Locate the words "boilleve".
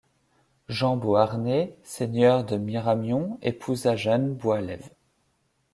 4.33-4.89